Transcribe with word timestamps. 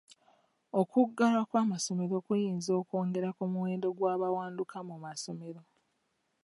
Okuggalwa 0.79 1.43
kw'amasomero 1.49 2.15
kuyinza 2.25 2.71
okwongera 2.81 3.29
ku 3.37 3.43
muwendo 3.51 3.87
gw'abawanduka 3.97 4.77
mu 4.87 4.95
masomero. 5.03 5.61